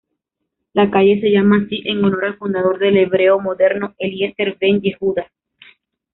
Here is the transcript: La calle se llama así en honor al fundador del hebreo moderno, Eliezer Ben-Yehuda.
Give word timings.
La 0.73 0.89
calle 0.89 1.21
se 1.21 1.29
llama 1.29 1.61
así 1.63 1.83
en 1.85 2.03
honor 2.03 2.25
al 2.25 2.35
fundador 2.39 2.79
del 2.79 2.97
hebreo 2.97 3.39
moderno, 3.39 3.93
Eliezer 3.99 4.57
Ben-Yehuda. 4.59 5.31